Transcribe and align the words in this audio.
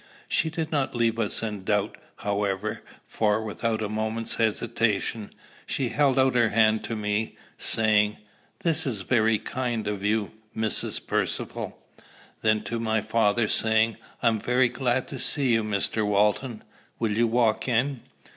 She 0.27 0.49
did 0.49 0.71
not 0.71 0.95
leave 0.95 1.19
us 1.19 1.43
in 1.43 1.63
doubt, 1.63 1.95
however; 2.15 2.81
for, 3.05 3.43
without 3.43 3.83
a 3.83 3.87
moment's 3.87 4.33
hesitation, 4.33 5.29
she 5.67 5.89
held 5.89 6.17
out 6.17 6.33
her 6.33 6.49
hand 6.49 6.83
to 6.85 6.95
me, 6.95 7.37
saying, 7.59 8.17
"This 8.61 8.87
is 8.87 9.03
kind 9.43 9.85
of 9.87 10.03
you, 10.03 10.31
Mrs. 10.57 11.05
Percivale;" 11.05 11.77
then 12.41 12.63
to 12.63 12.79
my 12.79 13.01
father, 13.01 13.47
saying, 13.47 13.97
"I'm 14.23 14.39
very 14.39 14.69
glad 14.69 15.07
to 15.09 15.19
see 15.19 15.53
you, 15.53 15.63
Mr. 15.63 16.03
Walton. 16.03 16.63
Will 16.97 17.15
you 17.15 17.27
walk 17.27 17.67
in?" 17.67 18.01